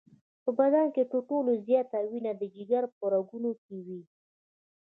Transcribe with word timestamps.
په 0.43 0.49
بدن 0.59 0.85
کې 0.95 1.03
تر 1.11 1.21
ټولو 1.29 1.51
زیاته 1.65 1.99
وینه 2.09 2.31
د 2.37 2.41
جگر 2.55 2.83
په 2.97 3.03
رګونو 3.13 3.51
کې 3.63 3.77
وي. 3.85 4.01